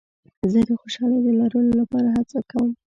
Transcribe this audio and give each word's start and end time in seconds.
زه 0.51 0.59
د 0.67 0.69
خوشحالۍ 0.81 1.19
د 1.23 1.27
لرلو 1.39 1.71
لپاره 1.81 2.07
هڅه 2.17 2.39
کوم. 2.51 2.69